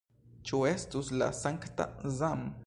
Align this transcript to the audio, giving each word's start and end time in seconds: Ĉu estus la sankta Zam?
Ĉu 0.51 0.61
estus 0.69 1.13
la 1.23 1.29
sankta 1.41 1.89
Zam? 2.21 2.49